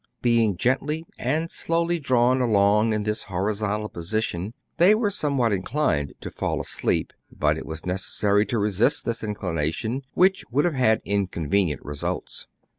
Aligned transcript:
Being 0.23 0.57
gently 0.57 1.05
and 1.19 1.51
slowly 1.51 1.99
drawn 1.99 2.41
along 2.41 2.91
in 2.91 3.03
this 3.03 3.25
horizontal 3.25 3.87
position, 3.87 4.55
they 4.77 4.95
were 4.95 5.11
somewhat 5.11 5.53
inclined 5.53 6.15
to 6.21 6.31
fall 6.31 6.59
asleep; 6.59 7.13
but 7.31 7.55
it 7.55 7.67
was 7.67 7.81
neces 7.81 8.17
sary 8.17 8.47
to 8.47 8.57
resist 8.57 9.05
this 9.05 9.23
inclination, 9.23 10.01
which 10.15 10.43
would 10.49 10.65
have 10.65 10.73
had 10.73 11.03
inconvenient 11.05 11.85
results. 11.85 12.47